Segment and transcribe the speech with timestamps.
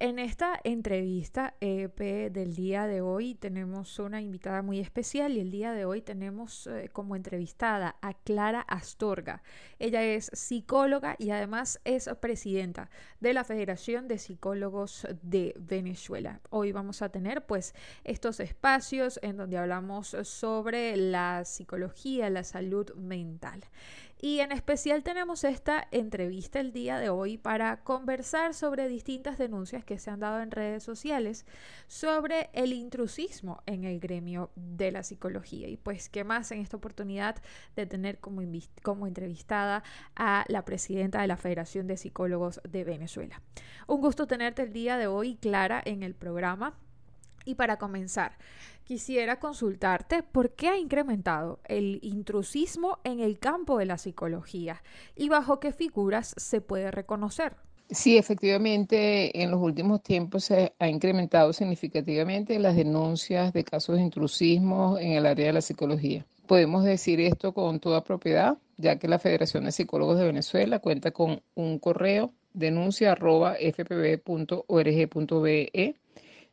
[0.00, 1.98] En esta entrevista EP
[2.32, 6.66] del día de hoy tenemos una invitada muy especial y el día de hoy tenemos
[6.66, 9.42] eh, como entrevistada a Clara Astorga.
[9.78, 12.88] Ella es psicóloga y además es presidenta
[13.20, 16.40] de la Federación de Psicólogos de Venezuela.
[16.48, 22.90] Hoy vamos a tener pues estos espacios en donde hablamos sobre la psicología, la salud
[22.94, 23.64] mental.
[24.22, 29.82] Y en especial tenemos esta entrevista el día de hoy para conversar sobre distintas denuncias
[29.82, 31.46] que se han dado en redes sociales
[31.86, 35.68] sobre el intrusismo en el gremio de la psicología.
[35.68, 37.36] Y pues, ¿qué más en esta oportunidad
[37.76, 38.42] de tener como,
[38.82, 39.84] como entrevistada
[40.16, 43.40] a la presidenta de la Federación de Psicólogos de Venezuela?
[43.86, 46.76] Un gusto tenerte el día de hoy, Clara, en el programa.
[47.50, 48.38] Y para comenzar,
[48.84, 54.84] quisiera consultarte por qué ha incrementado el intrusismo en el campo de la psicología
[55.16, 57.56] y bajo qué figuras se puede reconocer.
[57.90, 64.02] Sí, efectivamente, en los últimos tiempos se ha incrementado significativamente las denuncias de casos de
[64.02, 66.24] intrusismo en el área de la psicología.
[66.46, 71.10] Podemos decir esto con toda propiedad, ya que la Federación de Psicólogos de Venezuela cuenta
[71.10, 73.16] con un correo denuncia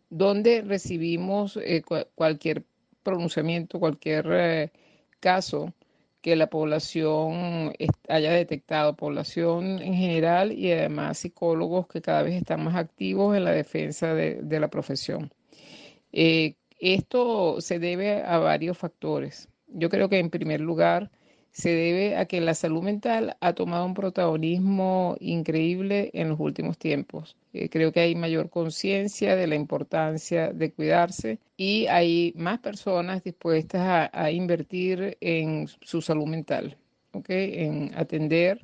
[0.10, 1.84] donde recibimos eh,
[2.16, 2.64] cualquier
[3.04, 4.72] pronunciamiento, cualquier eh,
[5.20, 5.74] caso
[6.22, 7.74] que la población
[8.10, 13.46] haya detectado, población en general y además psicólogos que cada vez están más activos en
[13.46, 15.32] la defensa de, la profesión.
[16.12, 19.48] Eh, esto se debe a varios factores.
[19.68, 21.12] Yo creo que en primer lugar
[21.52, 26.78] se debe a que la salud mental ha tomado un protagonismo increíble en los últimos
[26.78, 27.36] tiempos.
[27.54, 33.24] Eh, creo que hay mayor conciencia de la importancia de cuidarse y hay más personas
[33.24, 36.78] dispuestas a, invertir en su salud mental,
[37.28, 38.62] en atender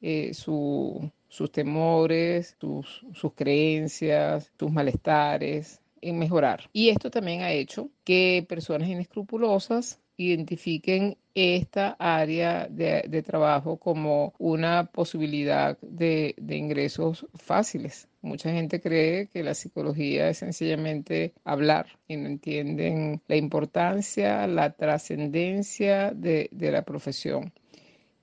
[0.00, 6.68] eh, sus temores, sus, sus creencias, sus malestares, en mejorar.
[6.72, 14.84] Y esto también ha hecho que personas inescrupulosas identifiquen esta área de, trabajo como una
[14.92, 18.06] posibilidad de, ingresos fáciles.
[18.20, 24.72] Mucha gente cree que la psicología es sencillamente hablar y no entienden la importancia, la
[24.72, 27.52] trascendencia de, la profesión.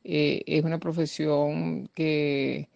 [0.03, 2.69] Eh, es una profesión que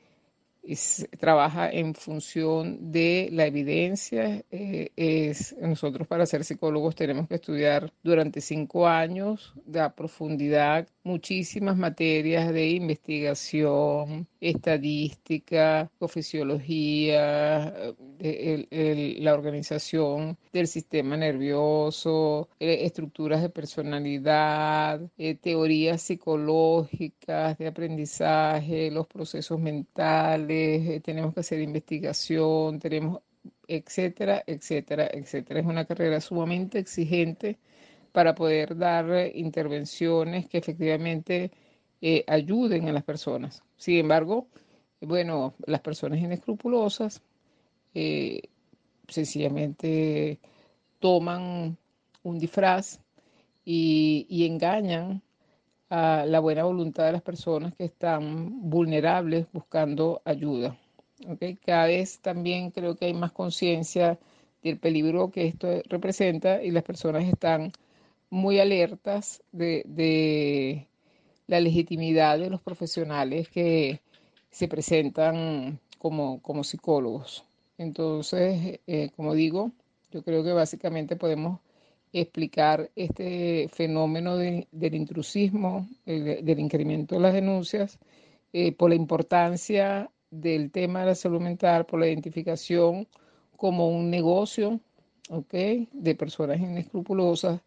[1.20, 4.44] trabaja en función de la evidencia.
[4.52, 11.78] Eh, es, nosotros para ser psicólogos tenemos que estudiar durante cinco años de profundidad muchísimas
[11.78, 25.36] materias de investigación, estadística, fisiología, la organización del sistema nervioso, eh, estructuras de personalidad, eh,
[25.36, 33.22] teorías psicológicas de aprendizaje, los procesos mentales, eh, tenemos que hacer investigación, tenemos
[33.68, 35.60] etcétera, etcétera, etcétera.
[35.62, 37.58] Es una carrera sumamente exigente
[38.12, 41.52] para poder dar eh, intervenciones que efectivamente
[42.02, 43.64] eh, ayuden a las personas.
[43.78, 44.48] Sin embargo,
[45.02, 47.22] bueno, las personas inescrupulosas
[47.94, 48.42] eh,
[49.08, 50.40] sencillamente
[51.00, 51.78] toman
[52.24, 53.00] un disfraz
[53.66, 55.22] y, engañan
[55.90, 60.78] a la buena voluntad de las personas que están vulnerables buscando ayuda.
[61.66, 64.18] Cada vez también creo que hay más conciencia
[64.64, 67.72] del peligro que esto representa y las personas están
[68.32, 70.88] muy alertas de,
[71.48, 74.00] la legitimidad de los profesionales que
[74.50, 77.44] se presentan como, psicólogos.
[77.78, 79.72] Entonces, eh, como digo,
[80.12, 81.60] yo creo que básicamente podemos
[82.14, 88.00] explicar este fenómeno del intrusismo, del incremento de las denuncias,
[88.54, 93.08] eh, por la importancia del tema de la salud mental, por la identificación
[93.58, 94.80] como un negocio
[95.52, 97.62] de personas inescrupulosas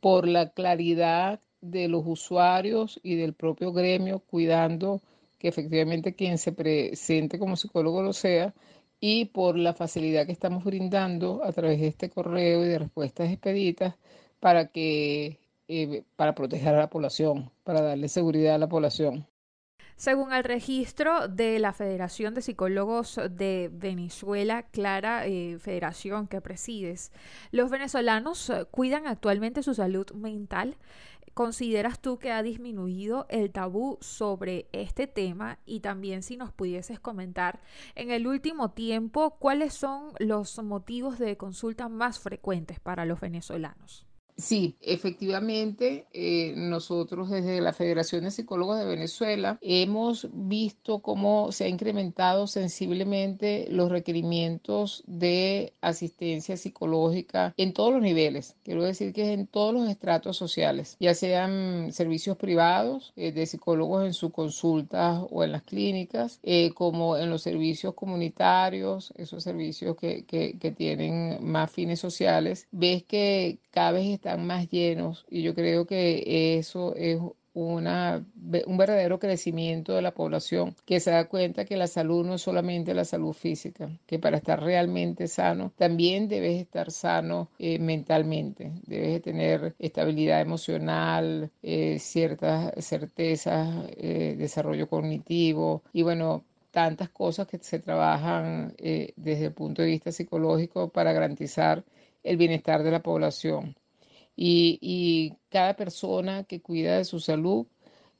[0.00, 5.00] por la claridad de los usuarios y del propio gremio, cuidando
[5.38, 8.54] que efectivamente quien se presente como psicólogo lo sea,
[9.00, 13.30] y por la facilidad que estamos brindando a través de este correo y de respuestas
[13.30, 13.94] expeditas
[14.40, 15.38] para que
[15.68, 19.26] eh, para proteger a la población, para darle seguridad a la población.
[20.00, 27.12] Según el registro de la Federación de Psicólogos de Venezuela, Clara, eh, federación que presides,
[27.50, 30.78] los venezolanos eh, cuidan actualmente su salud mental.
[31.34, 35.58] ¿Consideras tú que ha disminuido el tabú sobre este tema?
[35.66, 37.60] Y también si nos pudieses comentar
[37.94, 44.09] en el último tiempo, ¿cuáles son los motivos de consulta más frecuentes para los venezolanos?
[44.40, 51.64] Sí, efectivamente, eh, nosotros desde la Federación de Psicólogos de Venezuela hemos visto cómo se
[51.64, 58.56] ha incrementado sensiblemente los requerimientos de asistencia psicológica en todos los niveles.
[58.64, 63.46] Quiero decir que es en todos los estratos sociales, ya sean servicios privados eh, de
[63.46, 69.44] psicólogos en sus consultas o en las clínicas, eh, como en los servicios comunitarios, esos
[69.44, 72.68] servicios que, que, que tienen más fines sociales.
[72.70, 77.18] Ves que cada vez está más llenos y yo creo que eso es
[77.52, 78.24] una,
[78.66, 82.42] un verdadero crecimiento de la población que se da cuenta que la salud no es
[82.42, 88.72] solamente la salud física, que para estar realmente sano también debes estar sano eh, mentalmente,
[88.86, 97.58] debes tener estabilidad emocional, eh, ciertas certezas, eh, desarrollo cognitivo y bueno, tantas cosas que
[97.58, 101.82] se trabajan desde el punto de vista psicológico para garantizar
[102.22, 103.74] el bienestar de la población
[104.36, 107.66] y, cada persona que cuida de su salud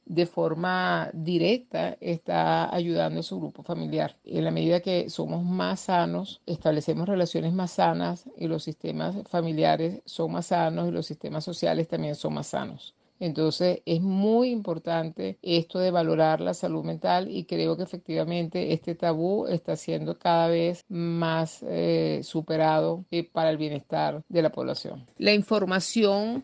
[0.05, 4.17] de forma directa está ayudando a su grupo familiar.
[4.25, 10.01] En la medida que somos más sanos, establecemos relaciones más sanas y los sistemas familiares
[10.05, 12.95] son más sanos y los sistemas sociales también son más sanos.
[13.21, 18.95] Entonces es muy importante esto de valorar la salud mental y creo que efectivamente este
[18.95, 25.05] tabú está siendo cada vez más eh, superado eh, para el bienestar de la población.
[25.19, 26.43] La información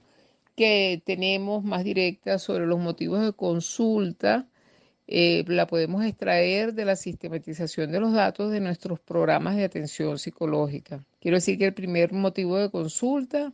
[0.56, 4.48] que tenemos más directa sobre los motivos de consulta
[5.08, 10.20] eh, la podemos extraer de la sistematización de los datos de nuestros programas de atención
[10.20, 11.04] psicológica.
[11.20, 13.52] Quiero decir que el primer motivo de consulta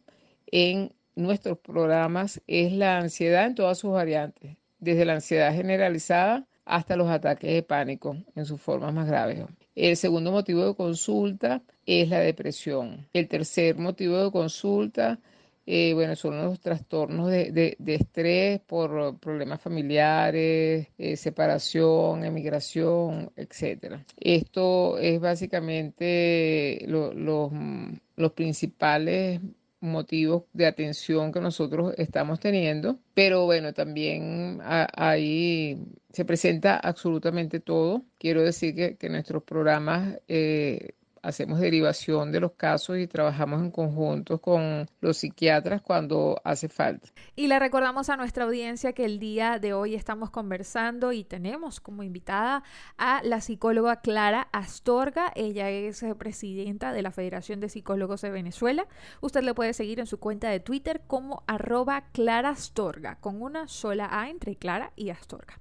[0.47, 6.95] en nuestros programas es la ansiedad en todas sus variantes, desde la ansiedad generalizada hasta
[6.95, 9.45] los ataques de pánico en sus formas más graves.
[9.75, 13.07] El segundo motivo de consulta es la depresión.
[13.13, 15.19] El tercer motivo de consulta,
[15.65, 23.95] eh, bueno, son los trastornos de, estrés por problemas familiares, eh, separación, emigración, etc.
[24.19, 29.41] Esto es básicamente los principales
[29.83, 35.77] motivos de atención que nosotros estamos teniendo, pero bueno, también ahí
[36.11, 38.05] se presenta absolutamente todo.
[38.17, 43.71] Quiero decir que, que nuestros programas eh, hacemos derivación de los casos y trabajamos en
[43.71, 47.09] conjunto con los psiquiatras cuando hace falta.
[47.35, 51.79] Y le recordamos a nuestra audiencia que el día de hoy estamos conversando y tenemos
[51.79, 52.63] como invitada
[52.97, 55.31] a la psicóloga Clara Astorga.
[55.35, 58.85] Ella es eh, presidenta de la Federación de Psicólogos de Venezuela.
[59.21, 63.67] Usted le puede seguir en su cuenta de Twitter como arroba Clara Astorga, con una
[63.69, 65.59] sola A entre Clara y Astorga.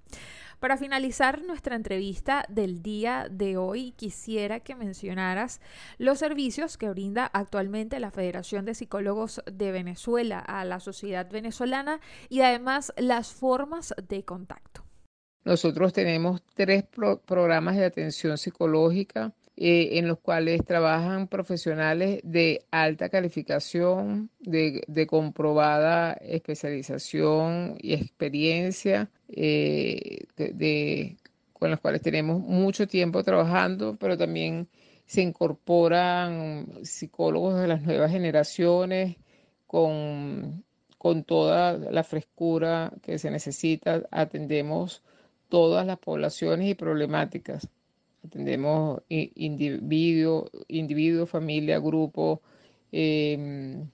[0.62, 5.60] Para finalizar nuestra entrevista del día de hoy, quisiera que mencionaras
[5.98, 11.98] los servicios que brinda actualmente la Federación de Psicólogos de Venezuela a la sociedad venezolana
[12.28, 14.84] y además las formas de contacto.
[15.44, 16.84] Nosotros tenemos tres
[17.26, 26.14] programas de atención psicológica eh, en los cuales trabajan profesionales de alta calificación, de, comprobada
[26.14, 30.24] especialización y experiencia, eh,
[31.52, 34.68] con los cuales tenemos mucho tiempo trabajando, pero también
[35.06, 39.16] se incorporan psicólogos de las nuevas generaciones
[39.66, 40.64] con,
[40.96, 44.02] con toda la frescura que se necesita.
[44.10, 45.02] Atendemos
[45.50, 47.68] todas las poblaciones y problemáticas.
[48.24, 52.40] Atendemos individuo, individuo familia, grupo,
[52.92, 53.88] em,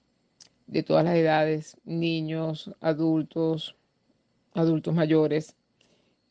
[0.67, 3.75] de todas las edades, niños, adultos,
[4.53, 5.55] adultos mayores.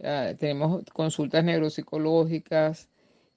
[0.03, 2.89] Ah, tenemos consultas neuropsicológicas,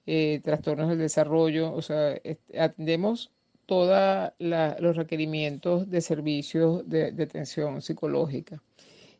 [0.06, 2.20] eh, trastornos del desarrollo, o sea,
[2.58, 3.32] atendemos
[3.66, 8.62] todos los requerimientos de servicios de, de, atención psicológica.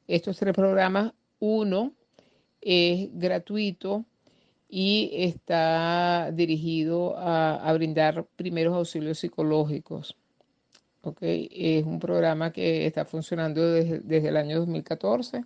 [0.06, 1.94] Estos tres programas, uno
[2.60, 4.04] es gratuito
[4.74, 10.16] y está dirigido a, brindar primeros auxilios psicológicos.
[11.02, 11.46] Okay.
[11.52, 15.44] Es un programa que está funcionando desde, el año 2014.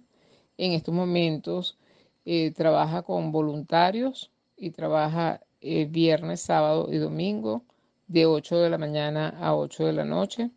[0.58, 1.76] En estos momentos
[2.24, 7.64] eh, trabaja con voluntarios y trabaja eh, viernes, sábado y domingo
[8.06, 10.50] de 8 de la mañana a 8 de la noche.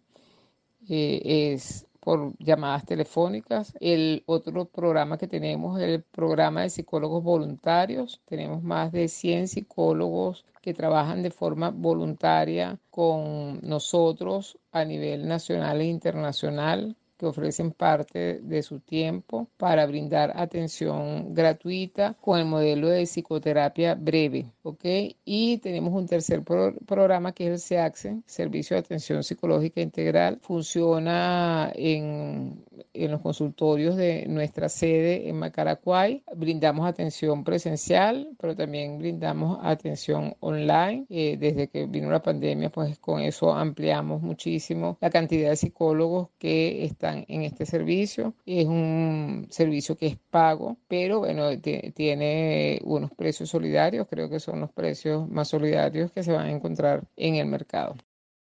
[0.88, 3.74] Eh, es por llamadas telefónicas.
[3.80, 8.22] El otro programa que tenemos es el programa de psicólogos voluntarios.
[8.26, 15.82] Tenemos más de 100 psicólogos que trabajan de forma voluntaria con nosotros a nivel nacional
[15.82, 16.96] e internacional.
[17.20, 23.96] Que ofrecen parte de su tiempo para brindar atención gratuita con el modelo de psicoterapia
[23.96, 24.86] breve, ¿ok?
[25.26, 30.40] Y tenemos un tercer programa que es el SEACSE, Servicio de Atención Psicológica Integral.
[30.42, 36.24] Funciona en, en los consultorios de nuestra sede en Macaracuay.
[36.36, 41.06] Brindamos atención presencial, pero también brindamos atención online.
[41.10, 46.30] Eh, desde que vino la pandemia, pues con eso ampliamos muchísimo la cantidad de psicólogos
[46.38, 48.34] que están en este servicio.
[48.46, 54.62] Es un servicio que es pago, pero bueno, tiene unos precios solidarios, creo que son
[54.62, 57.96] los precios más solidarios que se van a encontrar en el mercado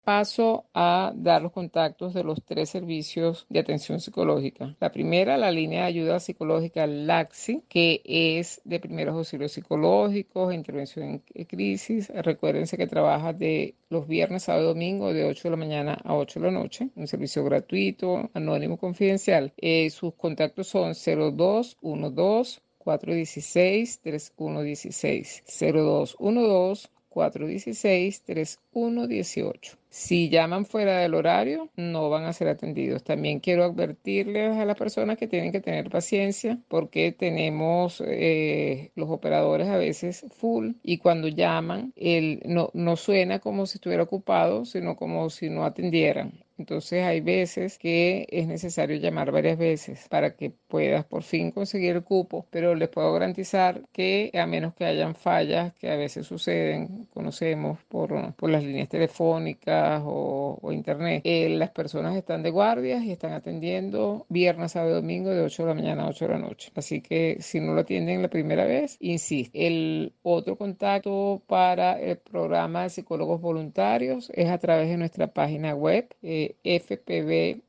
[0.08, 4.74] paso a dar los contactos de los tres servicios de atención psicológica.
[4.80, 11.22] La primera, la línea de ayuda psicológica LAXI, que es de primeros auxilios psicológicos, intervención
[11.34, 12.10] en crisis.
[12.24, 16.16] Recuérdense que trabaja de los viernes, sábado y domingo de 8 de la mañana a
[16.16, 16.88] 8 de la noche.
[16.96, 19.52] Un servicio gratuito, anónimo, confidencial.
[19.58, 31.72] Eh, sus contactos son 0212 416 3116 0212 416 3118 si llaman fuera del horario,
[31.76, 33.04] no van a ser atendidos.
[33.04, 39.10] También quiero advertirles a las personas que tienen que tener paciencia porque tenemos eh, los
[39.10, 44.66] operadores a veces full y cuando llaman, el, no, no suena como si estuviera ocupado,
[44.66, 46.44] sino como si no atendieran.
[46.58, 51.96] Entonces hay veces que es necesario llamar varias veces para que puedas por fin conseguir
[51.96, 56.28] el cupo, pero les puedo garantizar que a menos que hayan fallas que a veces
[56.28, 63.04] suceden, conocemos por, por las líneas telefónicas, o, internet, eh, las personas están de guardias
[63.04, 66.40] y están atendiendo viernes, sábado domingo de 8 de la mañana a 8 de la
[66.40, 66.72] noche.
[66.76, 69.68] Así que si no lo atienden la primera vez, insiste.
[69.68, 75.74] El otro contacto para el programa de psicólogos voluntarios es a través de nuestra página
[75.76, 77.62] web eh, fpb.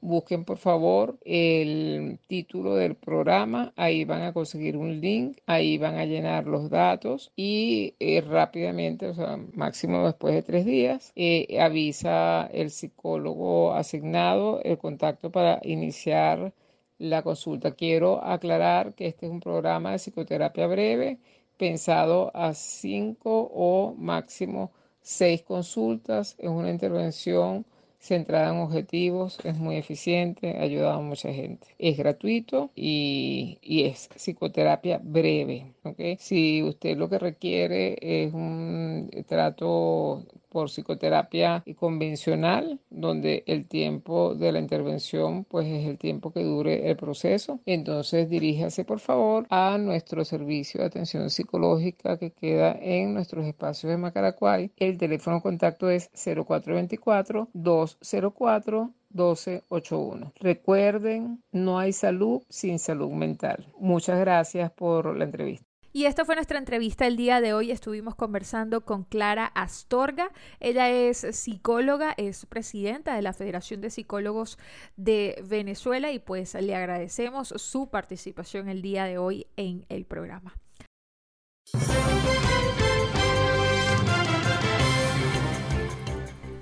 [0.00, 5.96] Busquen por favor el título del programa, ahí van a conseguir un link, ahí van
[5.96, 11.58] a llenar los datos y eh, rápidamente, o sea, máximo después de tres días, eh,
[11.60, 16.52] avisa el psicólogo asignado el contacto para iniciar
[16.98, 17.72] la consulta.
[17.72, 21.18] Quiero aclarar que este es un programa de psicoterapia breve
[21.58, 24.72] pensado a cinco o máximo
[25.02, 26.36] seis consultas.
[26.38, 27.66] Es una intervención
[27.98, 31.66] centrada en objetivos, es muy eficiente, ha ayudado a mucha gente.
[31.78, 35.74] Es gratuito y, y es psicoterapia breve.
[35.88, 36.16] ¿Okay?
[36.18, 44.52] Si usted lo que requiere es un trato por psicoterapia convencional, donde el tiempo de
[44.52, 47.60] la intervención pues es el tiempo que dure el proceso.
[47.66, 53.90] Entonces diríjase por favor a nuestro servicio de atención psicológica que queda en nuestros espacios
[53.90, 54.72] de Macaracuay.
[54.76, 60.32] El teléfono contacto es 0424 204 1281.
[60.40, 63.66] Recuerden, no hay salud sin salud mental.
[63.78, 65.67] Muchas gracias por la entrevista.
[65.92, 67.70] Y esta fue nuestra entrevista el día de hoy.
[67.70, 70.30] Estuvimos conversando con Clara Astorga.
[70.60, 74.58] Ella es psicóloga, es presidenta de la Federación de Psicólogos
[74.96, 80.54] de Venezuela y pues le agradecemos su participación el día de hoy en el programa.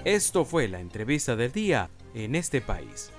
[0.04, 3.10] Esto fue la entrevista del día en este país.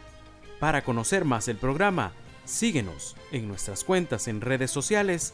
[0.61, 2.13] Para conocer más el programa,
[2.45, 5.33] síguenos en nuestras cuentas en redes sociales